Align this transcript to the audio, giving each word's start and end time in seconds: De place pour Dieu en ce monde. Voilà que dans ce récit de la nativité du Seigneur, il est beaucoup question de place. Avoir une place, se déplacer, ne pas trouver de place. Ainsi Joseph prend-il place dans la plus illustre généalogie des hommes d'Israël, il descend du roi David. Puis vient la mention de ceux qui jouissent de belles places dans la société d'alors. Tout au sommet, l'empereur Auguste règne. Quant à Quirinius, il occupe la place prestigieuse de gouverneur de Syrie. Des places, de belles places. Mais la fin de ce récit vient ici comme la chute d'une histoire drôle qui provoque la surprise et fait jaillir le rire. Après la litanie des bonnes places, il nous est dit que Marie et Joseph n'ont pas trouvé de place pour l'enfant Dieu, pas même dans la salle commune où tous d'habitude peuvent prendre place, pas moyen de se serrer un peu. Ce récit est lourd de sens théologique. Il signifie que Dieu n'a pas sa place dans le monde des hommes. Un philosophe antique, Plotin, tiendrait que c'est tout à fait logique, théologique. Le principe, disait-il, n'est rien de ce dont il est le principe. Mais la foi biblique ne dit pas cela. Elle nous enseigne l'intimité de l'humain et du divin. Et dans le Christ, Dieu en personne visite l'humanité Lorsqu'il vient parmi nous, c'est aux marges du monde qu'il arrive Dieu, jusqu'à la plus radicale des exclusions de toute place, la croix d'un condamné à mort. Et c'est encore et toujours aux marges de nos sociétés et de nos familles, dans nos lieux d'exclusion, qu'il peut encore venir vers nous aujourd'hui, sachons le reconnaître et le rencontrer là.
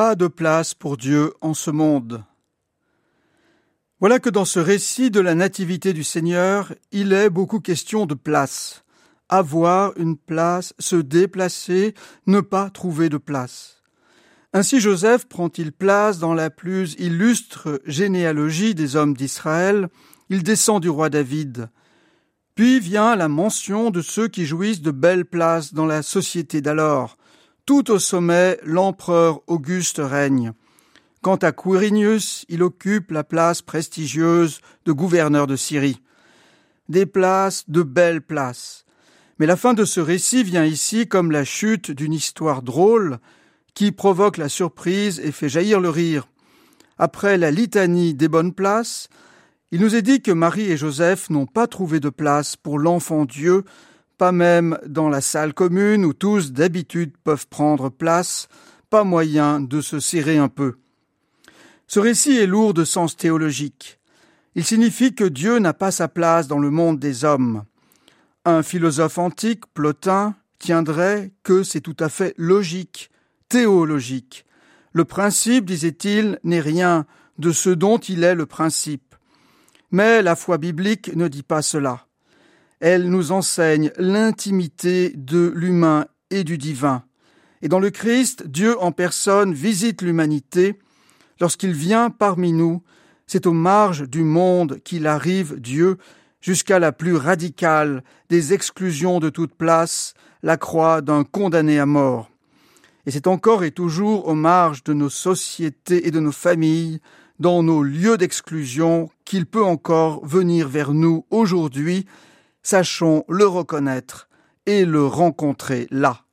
De 0.00 0.28
place 0.28 0.72
pour 0.72 0.96
Dieu 0.96 1.34
en 1.42 1.52
ce 1.52 1.70
monde. 1.70 2.24
Voilà 4.00 4.18
que 4.18 4.30
dans 4.30 4.46
ce 4.46 4.58
récit 4.58 5.10
de 5.10 5.20
la 5.20 5.34
nativité 5.34 5.92
du 5.92 6.04
Seigneur, 6.04 6.72
il 6.90 7.12
est 7.12 7.28
beaucoup 7.28 7.60
question 7.60 8.06
de 8.06 8.14
place. 8.14 8.82
Avoir 9.28 9.92
une 9.98 10.16
place, 10.16 10.72
se 10.78 10.96
déplacer, 10.96 11.92
ne 12.26 12.40
pas 12.40 12.70
trouver 12.70 13.10
de 13.10 13.18
place. 13.18 13.82
Ainsi 14.54 14.80
Joseph 14.80 15.26
prend-il 15.28 15.70
place 15.70 16.18
dans 16.18 16.32
la 16.32 16.48
plus 16.48 16.94
illustre 16.98 17.82
généalogie 17.84 18.74
des 18.74 18.96
hommes 18.96 19.14
d'Israël, 19.14 19.90
il 20.30 20.42
descend 20.42 20.80
du 20.80 20.88
roi 20.88 21.10
David. 21.10 21.68
Puis 22.54 22.80
vient 22.80 23.16
la 23.16 23.28
mention 23.28 23.90
de 23.90 24.00
ceux 24.00 24.28
qui 24.28 24.46
jouissent 24.46 24.80
de 24.80 24.92
belles 24.92 25.26
places 25.26 25.74
dans 25.74 25.86
la 25.86 26.02
société 26.02 26.62
d'alors. 26.62 27.18
Tout 27.70 27.92
au 27.92 28.00
sommet, 28.00 28.58
l'empereur 28.64 29.42
Auguste 29.46 30.00
règne. 30.02 30.54
Quant 31.22 31.36
à 31.36 31.52
Quirinius, 31.52 32.44
il 32.48 32.64
occupe 32.64 33.12
la 33.12 33.22
place 33.22 33.62
prestigieuse 33.62 34.60
de 34.86 34.90
gouverneur 34.90 35.46
de 35.46 35.54
Syrie. 35.54 36.02
Des 36.88 37.06
places, 37.06 37.70
de 37.70 37.84
belles 37.84 38.22
places. 38.22 38.84
Mais 39.38 39.46
la 39.46 39.54
fin 39.54 39.72
de 39.72 39.84
ce 39.84 40.00
récit 40.00 40.42
vient 40.42 40.64
ici 40.64 41.06
comme 41.06 41.30
la 41.30 41.44
chute 41.44 41.92
d'une 41.92 42.12
histoire 42.12 42.62
drôle 42.62 43.20
qui 43.74 43.92
provoque 43.92 44.36
la 44.36 44.48
surprise 44.48 45.20
et 45.20 45.30
fait 45.30 45.48
jaillir 45.48 45.78
le 45.78 45.90
rire. 45.90 46.26
Après 46.98 47.38
la 47.38 47.52
litanie 47.52 48.14
des 48.14 48.26
bonnes 48.26 48.52
places, 48.52 49.08
il 49.70 49.80
nous 49.80 49.94
est 49.94 50.02
dit 50.02 50.22
que 50.22 50.32
Marie 50.32 50.72
et 50.72 50.76
Joseph 50.76 51.30
n'ont 51.30 51.46
pas 51.46 51.68
trouvé 51.68 52.00
de 52.00 52.10
place 52.10 52.56
pour 52.56 52.80
l'enfant 52.80 53.26
Dieu, 53.26 53.62
pas 54.20 54.32
même 54.32 54.78
dans 54.86 55.08
la 55.08 55.22
salle 55.22 55.54
commune 55.54 56.04
où 56.04 56.12
tous 56.12 56.52
d'habitude 56.52 57.14
peuvent 57.24 57.46
prendre 57.46 57.88
place, 57.88 58.48
pas 58.90 59.02
moyen 59.02 59.60
de 59.60 59.80
se 59.80 59.98
serrer 59.98 60.36
un 60.36 60.50
peu. 60.50 60.76
Ce 61.86 61.98
récit 61.98 62.36
est 62.36 62.46
lourd 62.46 62.74
de 62.74 62.84
sens 62.84 63.16
théologique. 63.16 63.98
Il 64.56 64.62
signifie 64.66 65.14
que 65.14 65.24
Dieu 65.24 65.58
n'a 65.58 65.72
pas 65.72 65.90
sa 65.90 66.06
place 66.06 66.48
dans 66.48 66.58
le 66.58 66.68
monde 66.68 66.98
des 66.98 67.24
hommes. 67.24 67.64
Un 68.44 68.62
philosophe 68.62 69.16
antique, 69.16 69.64
Plotin, 69.72 70.34
tiendrait 70.58 71.32
que 71.42 71.62
c'est 71.62 71.80
tout 71.80 71.96
à 71.98 72.10
fait 72.10 72.34
logique, 72.36 73.10
théologique. 73.48 74.44
Le 74.92 75.06
principe, 75.06 75.64
disait-il, 75.64 76.38
n'est 76.44 76.60
rien 76.60 77.06
de 77.38 77.52
ce 77.52 77.70
dont 77.70 77.96
il 77.96 78.22
est 78.22 78.34
le 78.34 78.44
principe. 78.44 79.14
Mais 79.90 80.20
la 80.20 80.36
foi 80.36 80.58
biblique 80.58 81.16
ne 81.16 81.26
dit 81.26 81.42
pas 81.42 81.62
cela. 81.62 82.04
Elle 82.80 83.08
nous 83.08 83.32
enseigne 83.32 83.92
l'intimité 83.96 85.12
de 85.16 85.52
l'humain 85.54 86.06
et 86.30 86.44
du 86.44 86.58
divin. 86.58 87.04
Et 87.62 87.68
dans 87.68 87.78
le 87.78 87.90
Christ, 87.90 88.46
Dieu 88.46 88.80
en 88.80 88.90
personne 88.90 89.52
visite 89.52 90.02
l'humanité 90.02 90.78
Lorsqu'il 91.40 91.72
vient 91.72 92.10
parmi 92.10 92.52
nous, 92.52 92.82
c'est 93.26 93.46
aux 93.46 93.54
marges 93.54 94.08
du 94.08 94.22
monde 94.22 94.78
qu'il 94.84 95.06
arrive 95.06 95.58
Dieu, 95.58 95.96
jusqu'à 96.40 96.78
la 96.78 96.92
plus 96.92 97.16
radicale 97.16 98.02
des 98.28 98.52
exclusions 98.52 99.20
de 99.20 99.30
toute 99.30 99.54
place, 99.54 100.14
la 100.42 100.58
croix 100.58 101.00
d'un 101.00 101.24
condamné 101.24 101.78
à 101.78 101.86
mort. 101.86 102.30
Et 103.06 103.10
c'est 103.10 103.26
encore 103.26 103.64
et 103.64 103.70
toujours 103.70 104.28
aux 104.28 104.34
marges 104.34 104.84
de 104.84 104.92
nos 104.92 105.08
sociétés 105.08 106.06
et 106.06 106.10
de 106.10 106.20
nos 106.20 106.32
familles, 106.32 107.00
dans 107.38 107.62
nos 107.62 107.82
lieux 107.82 108.18
d'exclusion, 108.18 109.08
qu'il 109.24 109.46
peut 109.46 109.64
encore 109.64 110.24
venir 110.26 110.68
vers 110.68 110.92
nous 110.92 111.24
aujourd'hui, 111.30 112.04
sachons 112.62 113.24
le 113.28 113.46
reconnaître 113.46 114.28
et 114.66 114.84
le 114.84 115.06
rencontrer 115.06 115.86
là. 115.90 116.24